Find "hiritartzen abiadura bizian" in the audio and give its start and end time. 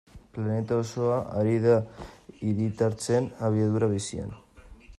2.39-4.33